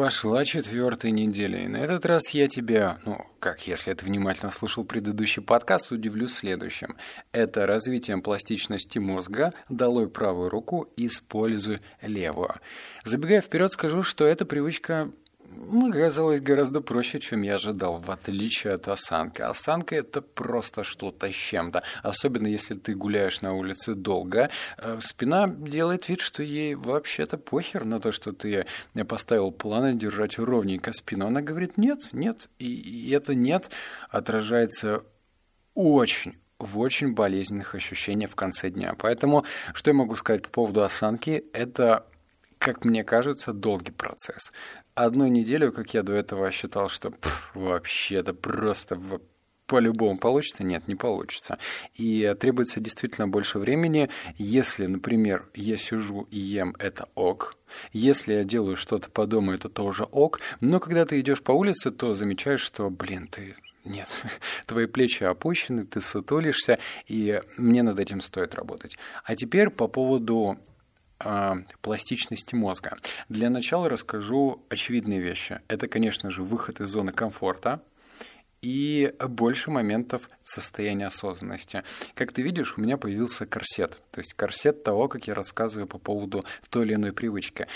[0.00, 4.82] Пошла четвертая неделя, и на этот раз я тебя, ну, как если ты внимательно слушал
[4.82, 6.96] предыдущий подкаст, удивлю следующим.
[7.32, 12.54] Это развитием пластичности мозга, долой правую руку, используй левую.
[13.04, 15.10] Забегая вперед, скажу, что эта привычка
[15.88, 19.42] оказалось гораздо проще, чем я ожидал, в отличие от осанки.
[19.42, 21.82] Осанка– это просто что-то с чем-то.
[22.02, 24.50] Особенно, если ты гуляешь на улице долго.
[24.78, 28.66] Э, спина делает вид, что ей вообще-то похер на то, что ты
[29.08, 31.26] поставил планы держать ровненько спину.
[31.26, 32.48] Она говорит «нет, нет».
[32.58, 33.70] И это «нет»
[34.08, 35.02] отражается
[35.74, 38.94] очень, в очень болезненных ощущениях в конце дня.
[38.98, 42.06] Поэтому, что я могу сказать по поводу осанки, это
[42.60, 44.52] как мне кажется, долгий процесс.
[44.94, 47.12] Одну неделю, как я до этого считал, что
[47.54, 48.98] вообще это просто
[49.66, 50.64] по-любому получится?
[50.64, 51.58] Нет, не получится.
[51.94, 54.10] И требуется действительно больше времени.
[54.36, 57.56] Если, например, я сижу и ем, это ок.
[57.92, 60.40] Если я делаю что-то по дому, это тоже ок.
[60.60, 64.08] Но когда ты идешь по улице, то замечаешь, что, блин, ты нет,
[64.66, 68.98] твои плечи опущены, ты сутулишься, и мне над этим стоит работать.
[69.24, 70.58] А теперь по поводу
[71.24, 72.96] э, пластичности мозга.
[73.28, 75.60] Для начала расскажу очевидные вещи.
[75.68, 77.82] Это, конечно же, выход из зоны комфорта
[78.62, 81.82] и больше моментов в состоянии осознанности.
[82.14, 84.00] Как ты видишь, у меня появился корсет.
[84.10, 87.66] То есть корсет того, как я рассказываю по поводу той или иной привычки.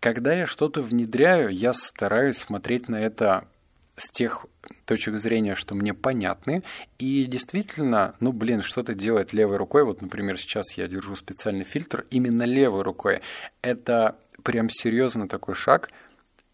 [0.00, 3.48] Когда я что-то внедряю, я стараюсь смотреть на это
[3.96, 4.46] с тех
[4.86, 6.62] точек зрения, что мне понятны.
[6.98, 9.84] И действительно, ну, блин, что-то делать левой рукой.
[9.84, 13.20] Вот, например, сейчас я держу специальный фильтр именно левой рукой.
[13.62, 15.90] Это прям серьезно такой шаг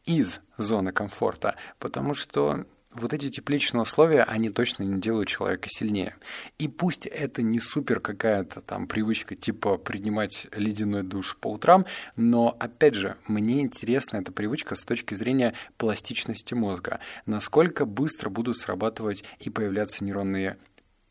[0.04, 6.16] из зоны комфорта, потому что вот эти тепличные условия, они точно не делают человека сильнее.
[6.58, 12.56] И пусть это не супер какая-то там привычка типа принимать ледяной душ по утрам, но,
[12.58, 17.00] опять же, мне интересна эта привычка с точки зрения пластичности мозга.
[17.26, 20.58] Насколько быстро будут срабатывать и появляться нейронные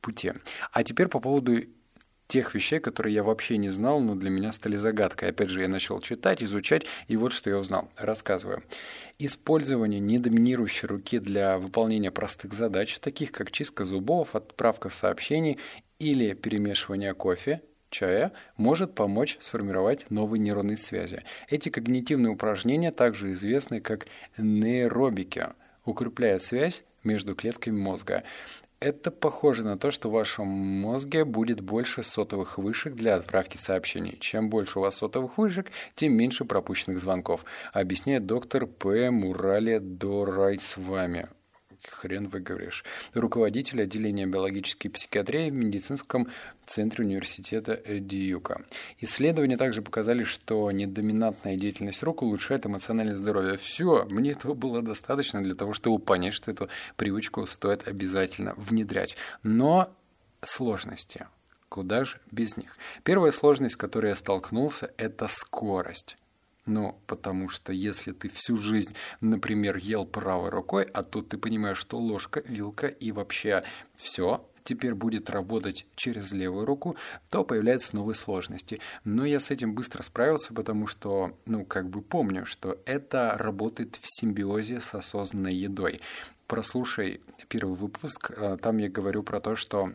[0.02, 0.34] пути.
[0.72, 1.64] А теперь по поводу
[2.30, 5.30] тех вещей, которые я вообще не знал, но для меня стали загадкой.
[5.30, 7.90] Опять же, я начал читать, изучать, и вот что я узнал.
[7.98, 8.64] Рассказываю.
[9.18, 15.58] Использование недоминирующей руки для выполнения простых задач, таких как чистка зубов, отправка сообщений
[15.98, 21.24] или перемешивание кофе, чая может помочь сформировать новые нейронные связи.
[21.48, 24.06] Эти когнитивные упражнения также известны как
[24.38, 25.48] нейробики,
[25.84, 28.24] укрепляя связь между клетками мозга.
[28.82, 34.18] Это похоже на то, что в вашем мозге будет больше сотовых вышек для отправки сообщений.
[34.22, 39.12] Чем больше у вас сотовых вышек, тем меньше пропущенных звонков, объясняет доктор П.
[39.12, 41.28] Мурали Дорай с вами
[41.88, 46.28] хрен выговоришь, руководитель отделения биологической психиатрии в медицинском
[46.66, 48.62] центре университета Дьюка.
[49.00, 53.58] Исследования также показали, что недоминантная деятельность рук улучшает эмоциональное здоровье.
[53.58, 59.18] Все, мне этого было достаточно для того, чтобы понять, что эту привычку стоит обязательно внедрять.
[59.44, 59.92] Но
[60.42, 61.28] сложности.
[61.70, 62.78] Куда же без них?
[63.04, 66.18] Первая сложность, с которой я столкнулся, это скорость.
[66.70, 71.80] Ну, потому что если ты всю жизнь, например, ел правой рукой, а тут ты понимаешь,
[71.80, 73.64] что ложка, вилка и вообще
[73.96, 76.96] все теперь будет работать через левую руку,
[77.32, 78.80] то появляются новые сложности.
[79.04, 83.96] Но я с этим быстро справился, потому что, ну, как бы помню, что это работает
[83.96, 86.02] в симбиозе с осознанной едой.
[86.46, 89.94] Прослушай первый выпуск, а, там я говорю про то, что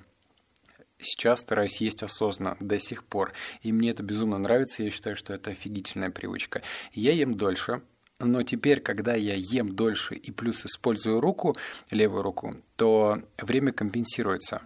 [1.05, 3.33] сейчас стараюсь есть осознанно до сих пор.
[3.63, 6.63] И мне это безумно нравится, я считаю, что это офигительная привычка.
[6.93, 7.83] Я ем дольше,
[8.19, 11.57] но теперь, когда я ем дольше и плюс использую руку,
[11.91, 14.63] левую руку, то время компенсируется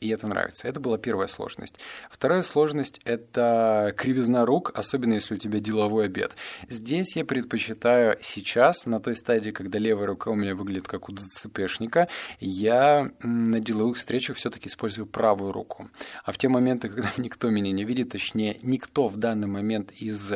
[0.00, 0.68] и это нравится.
[0.68, 1.80] Это была первая сложность.
[2.10, 6.36] Вторая сложность– это кривизна рук, особенно если у тебя деловой обед.
[6.68, 11.12] Здесь я предпочитаю сейчас, на той стадии, когда левая рука у меня выглядит как у
[11.12, 12.08] ДЦПшника,
[12.40, 15.90] я на деловых встречах все-таки использую правую руку.
[16.24, 20.32] А в те моменты, когда никто меня не видит, точнее, никто в данный момент из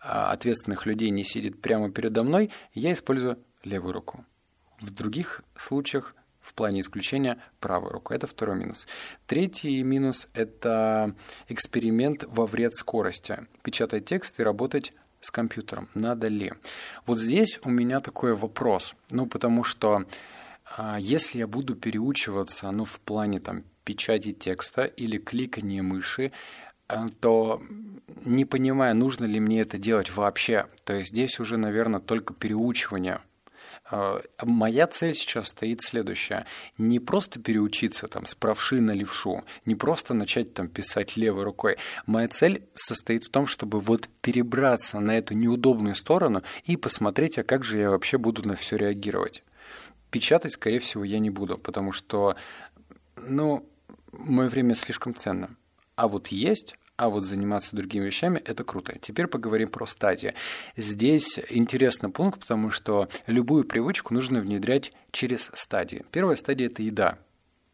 [0.00, 4.24] а, ответственных людей не сидит прямо передо мной, я использую левую руку.
[4.80, 8.12] В других случаях в плане исключения правую руку.
[8.12, 8.86] Это второй минус.
[9.26, 11.14] Третий минус– это
[11.48, 13.46] эксперимент во вред скорости.
[13.62, 15.88] Печатать текст и работать с компьютером.
[15.94, 16.52] Надо ли?
[17.06, 18.94] Вот здесь у меня такой вопрос.
[19.10, 20.04] Ну, потому что
[20.76, 26.32] а, если я буду переучиваться, ну, в плане там печати текста или кликания мыши,
[26.88, 27.62] а, то
[28.24, 30.66] не понимая, нужно ли мне это делать вообще.
[30.84, 33.31] То есть здесь уже, наверное, только переучивание– э,
[34.42, 36.46] моя цель сейчас стоит следующая.
[36.78, 41.76] Не просто переучиться там с правши на левшу, не просто начать там писать левой рукой.
[42.06, 47.44] Моя цель состоит в том, чтобы вот перебраться на эту неудобную сторону и посмотреть, а
[47.44, 49.42] как же я вообще буду на все реагировать.
[50.10, 52.36] Печатать, скорее всего, я не буду, потому что,
[53.16, 53.68] ну,
[54.12, 55.50] мое время слишком ценно.
[55.96, 58.96] А вот есть а вот заниматься другими вещами– это круто.
[59.00, 60.34] Теперь поговорим про стадии.
[60.76, 66.04] Здесь интересный пункт, потому что любую привычку нужно внедрять через стадии.
[66.10, 67.18] Первая стадия– это еда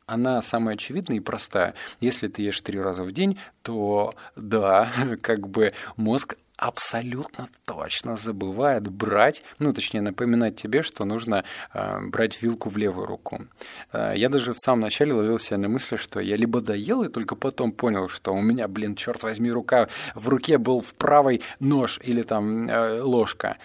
[0.08, 1.74] она самая очевидная и простая.
[2.00, 4.90] Если ты ешь три раза в день, то да,
[5.20, 12.42] как бы мозг абсолютно точно забывает брать, ну, точнее, напоминать тебе, что нужно э, брать
[12.42, 13.46] вилку в левую руку.
[13.92, 17.08] Э, я даже в самом начале ловил себя на мысли, что я либо доел, и
[17.08, 21.42] только потом понял, что у меня, блин, черт возьми, рука в руке был в правой
[21.60, 23.56] нож или там э, ложка.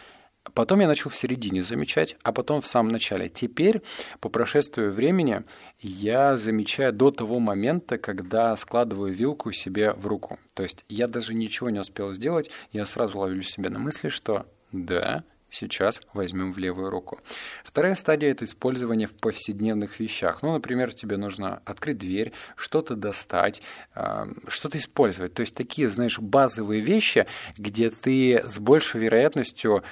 [0.54, 3.30] Потом я начал в середине замечать, а потом в самом начале.
[3.30, 3.81] Теперь,
[4.19, 5.44] по прошествию времени,
[5.80, 10.40] я замечаю до того момента, когда складываю вилку себе в руку.
[10.54, 14.45] То есть я даже ничего не успел сделать, я сразу ловлю себя на мысли, что
[14.72, 17.19] да, сейчас возьмем в левую руку.
[17.63, 20.42] Вторая стадия– это использование в повседневных вещах.
[20.42, 23.62] Ну, например, тебе нужно открыть дверь, что-то достать,
[24.48, 25.36] что-то использовать.
[25.36, 29.84] То есть такие, знаешь, базовые вещи, где ты с большей вероятностью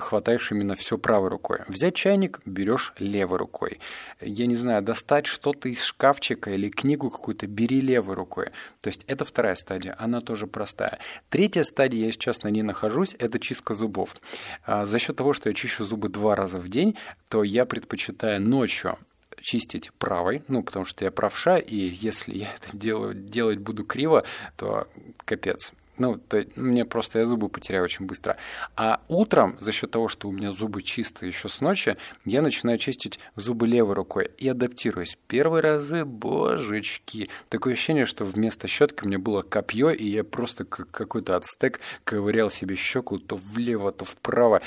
[0.00, 1.60] хватаешь именно все правой рукой.
[1.68, 3.80] Взять чайник берешь левой рукой.
[4.20, 8.50] Я не знаю, достать что-то из шкафчика или книгу какую-то бери левой рукой.
[8.80, 10.98] То есть это вторая стадия, она тоже простая.
[11.30, 14.16] Третья стадия, я сейчас на ней нахожусь, это чистка зубов.
[14.64, 16.96] А за счет того, что я чищу зубы два раза в день,
[17.28, 18.98] то я предпочитаю ночью
[19.40, 24.24] чистить правой, ну, потому что я правша, и если я это делаю, делать буду криво,
[24.56, 24.88] то
[25.24, 25.72] капец.
[25.98, 28.36] Ну, то, мне просто я зубы потеряю очень быстро.
[28.76, 32.78] А утром, за счет того, что у меня зубы чистые еще с ночи, я начинаю
[32.78, 35.18] чистить зубы левой рукой и адаптируюсь.
[35.26, 40.90] Первые разы, божечки, такое ощущение, что вместо щетки меня было копье, и я просто как
[40.90, 44.62] какой-то ацтек ковырял себе щеку то влево, то вправо.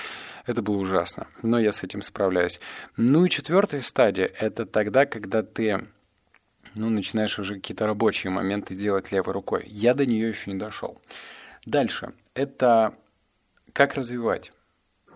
[0.46, 2.60] Это было ужасно, но я с этим справляюсь.
[2.98, 5.88] Ну и четвертая стадия– это тогда, когда ты
[6.76, 9.66] ну, начинаешь уже какие-то рабочие моменты делать левой рукой.
[9.68, 11.00] Я до нее еще не дошел.
[11.66, 12.14] Дальше.
[12.34, 12.96] Это
[13.74, 14.52] как развивать.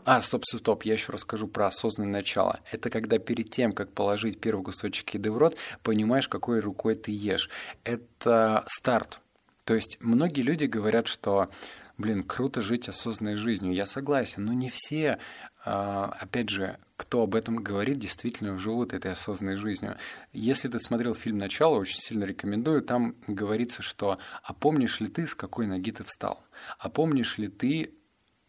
[0.04, 2.60] А, стоп, стоп, стоп, я еще расскажу про осознанное начало.
[2.72, 7.12] Это когда перед тем, как положить первый кусочек еды в рот, понимаешь, какой рукой ты
[7.12, 7.50] ешь.
[7.84, 9.20] Это старт.
[9.64, 11.50] То есть многие люди говорят, что
[11.98, 13.74] блин, круто жить осознанной жизнью.
[13.74, 15.18] Я согласен, но не все,
[15.64, 19.98] а, опять же, кто об этом говорит, действительно живут этой осознанной жизнью.
[20.32, 25.28] Если ты смотрел фильм «Начало», очень сильно рекомендую, там говорится, что «А помнишь ли ты,
[25.28, 26.44] с какой ноги ты встал?
[26.80, 27.94] А помнишь ли ты,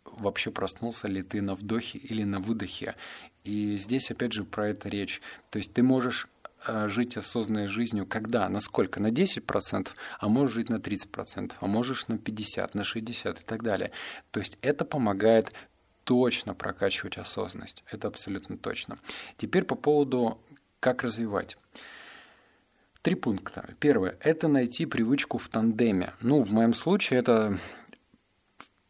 [0.04, 2.94] вообще проснулся ли ты на вдохе или на выдохе?»
[3.42, 5.20] И здесь, опять же, про это речь.
[5.50, 6.28] То есть ты можешь
[6.66, 9.88] э, жить осознанной жизнью, когда, насколько, на 10%,
[10.18, 13.90] а можешь жить на 30%, а можешь на 50%, на 60% и так далее.
[14.30, 15.52] То есть это помогает
[16.06, 17.82] точно прокачивать осознанность.
[17.90, 18.98] Это абсолютно точно.
[19.36, 20.40] Теперь по поводу,
[20.78, 21.58] как развивать.
[23.02, 23.74] Три пункта.
[23.80, 26.14] Первое– это найти привычку в тандеме.
[26.20, 27.58] Ну, в моем случае это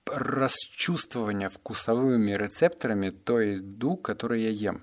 [0.07, 4.83] расчувствование вкусовыми рецепторами той еду, которую я ем.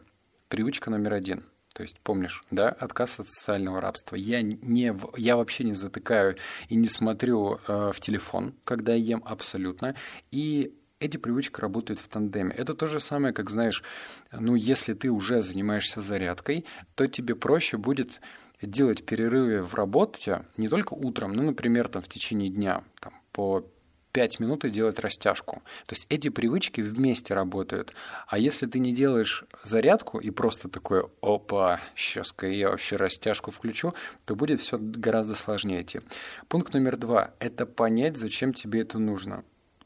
[0.50, 1.46] Привычка номер один.
[1.74, 4.16] То есть, помнишь, да, отказ от социального рабства.
[4.16, 6.38] Я, не, я вообще не затыкаю
[6.70, 9.96] и не смотрю э, в телефон, когда я ем абсолютно.
[10.32, 12.54] И эти привычки работают в тандеме.
[12.58, 13.84] Это то же самое, как, знаешь,
[14.32, 18.22] ну, если ты уже занимаешься зарядкой, то тебе проще будет
[18.62, 23.66] делать перерывы в работе не только утром, ну, например, там, в течение дня, там, по
[24.14, 25.64] 5 минут и делать растяжку.
[25.88, 27.94] То есть эти привычки вместе работают.
[28.28, 33.94] А если ты не делаешь зарядку и просто такой, опа, сейчас-ка я вообще растяжку включу,
[34.26, 36.02] то будет все гораздо сложнее идти.
[36.48, 39.44] Пункт номер два– это понять, зачем тебе это нужно.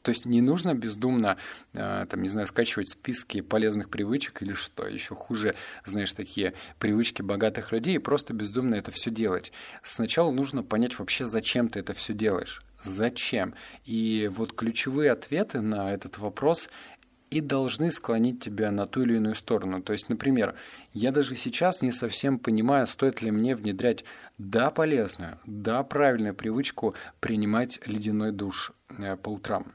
[0.08, 1.36] То есть не нужно бездумно,
[1.74, 7.20] э, там, не знаю, скачивать списки полезных привычек или что, еще хуже, знаешь, такие привычки
[7.20, 9.52] богатых людей, и просто бездумно это все делать.
[9.82, 12.62] Сначала нужно понять вообще, зачем ты это все делаешь.
[12.82, 13.52] Зачем?
[13.84, 16.70] И вот ключевые ответы на этот вопрос
[17.28, 19.82] и должны склонить тебя на ту или иную сторону.
[19.82, 20.54] То есть, например,
[20.94, 24.06] я даже сейчас не совсем понимаю, стоит ли мне внедрять
[24.38, 29.74] да полезную, да правильную привычку принимать ледяной душ э, по утрам.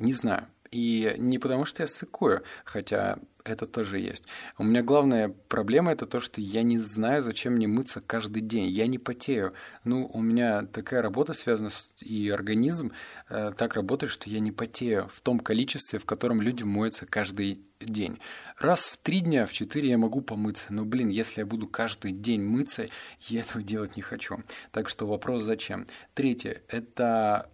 [0.00, 0.48] Не знаю.
[0.70, 4.26] И не потому, что я сыкую, хотя это тоже есть.
[4.56, 8.68] У меня главная проблема это то, что я не знаю, зачем мне мыться каждый день.
[8.68, 9.52] Я не потею.
[9.84, 11.90] Ну, у меня такая работа связана с...
[12.02, 12.92] и организм
[13.28, 17.62] э, так работает, что я не потею в том количестве, в котором люди моются каждый
[17.80, 18.18] день.
[18.58, 20.72] Раз в три дня, в четыре я могу помыться.
[20.72, 22.88] Но, блин, если я буду каждый день мыться,
[23.22, 24.38] я этого делать не хочу.
[24.70, 25.86] Так что вопрос зачем.
[26.14, 27.50] Третье– это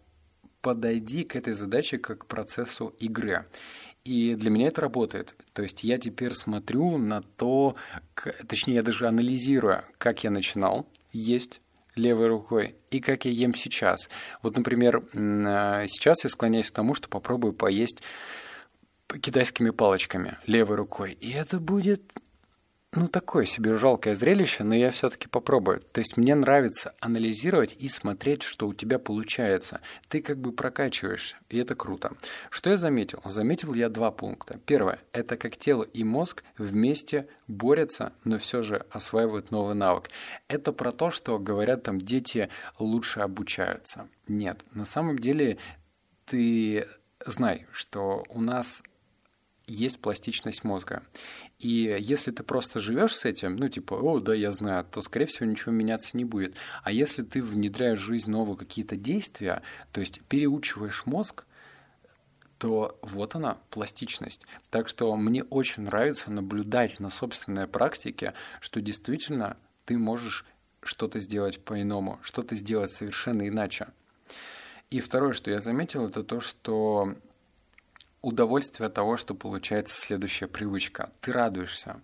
[0.67, 3.47] подойди к этой задаче как к процессу игры.
[4.03, 5.37] И для меня это работает.
[5.53, 7.77] То есть я теперь смотрю на то,
[8.49, 11.61] точнее, я даже анализирую, как я начинал есть
[11.95, 14.11] левой рукой и как я ем сейчас.
[14.43, 18.03] Вот, например, а, сейчас я склоняюсь к тому, что попробую поесть
[19.21, 21.13] китайскими палочками левой рукой.
[21.21, 22.03] И это будет
[22.95, 25.81] ну, такое себе жалкое зрелище, но я все-таки попробую.
[25.93, 29.81] То есть мне нравится анализировать и смотреть, что у тебя получается.
[30.09, 32.13] Ты как бы прокачиваешь, и это круто.
[32.49, 33.21] Что я заметил?
[33.25, 34.59] Заметил я два пункта.
[34.65, 40.09] Первое– это как тело и мозг вместе борются, но все же осваивают новый навык.
[40.49, 44.09] Это про то, что говорят там дети лучше обучаются.
[44.27, 45.59] Нет, на самом деле
[46.25, 46.87] ты
[47.27, 48.83] знай, что у нас
[49.67, 51.03] есть пластичность мозга.
[51.59, 55.27] И если ты просто живешь с этим, ну типа, о, да, я знаю, то, скорее
[55.27, 56.55] всего, ничего меняться не будет.
[56.83, 61.45] А если ты внедряешь в жизнь новые какие-то действия, то есть переучиваешь мозг,
[62.59, 64.47] то вот она, пластичность.
[64.71, 70.47] Так что мне очень нравится наблюдать на собственной практике, что действительно ты можешь
[70.83, 73.89] что-то сделать по-иному, что-то сделать совершенно иначе.
[74.91, 77.15] И второе, что я заметил, это то, что
[78.23, 81.11] удовольствие от того, что получается следующая привычка.
[81.21, 82.01] Ты радуешься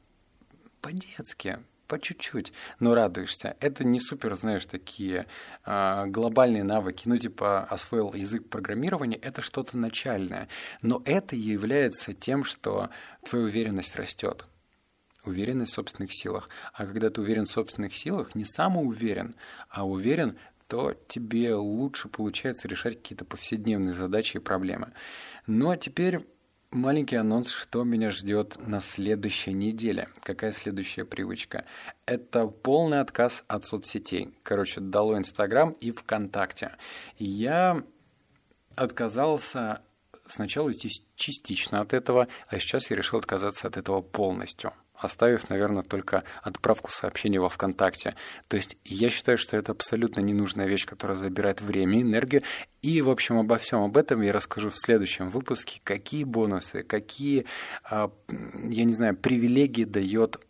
[0.81, 1.59] по-детски,
[1.93, 3.57] по чуть-чуть, но радуешься.
[3.61, 5.27] Это не супер, знаешь, такие
[5.67, 7.03] э, глобальные навыки.
[7.07, 10.49] Ну, типа, освоил язык программирования, это что-то начальное.
[10.81, 12.89] Но это является тем, что
[13.29, 14.47] твоя уверенность растет.
[15.25, 16.49] Уверенность в собственных силах.
[16.73, 19.37] А когда ты уверен в собственных силах, не самоуверен,
[19.69, 24.95] а уверен, то тебе лучше получается решать какие-то повседневные задачи и проблемы.
[25.47, 26.21] Ну а теперь
[26.71, 30.09] маленький анонс, что меня ждет на следующей неделе.
[30.23, 31.65] Какая следующая привычка?
[32.07, 34.35] Это полный отказ от соцсетей.
[34.43, 36.77] Короче, дало Инстаграм и ВКонтакте.
[37.19, 37.83] Я
[38.77, 39.83] отказался
[40.29, 40.73] сначала
[41.17, 44.73] частично от этого, а сейчас я решил отказаться от этого полностью
[45.05, 48.15] оставив, наверное, только отправку сообщений во ВКонтакте.
[48.49, 52.43] То есть я считаю, что это абсолютно ненужная вещь, которая забирает время энергию.
[52.83, 55.81] И, в общем, обо всем об этом я расскажу в следующем выпуске.
[55.85, 57.47] Какие бонусы, какие,
[57.85, 60.41] а, я не знаю, привилегии дает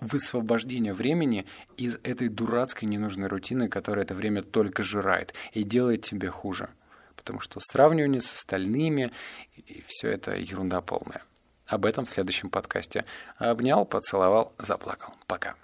[0.00, 6.28] высвобождение времени из этой дурацкой ненужной рутины, которая это время только жирает и делает тебе
[6.28, 6.70] хуже.
[7.16, 9.12] Потому что сравнивание с остальными,
[9.54, 11.22] и все это ерунда полная.
[11.70, 13.04] Об этом в следующем подкасте.
[13.38, 15.14] Обнял, поцеловал, заплакал.
[15.28, 15.54] Пока.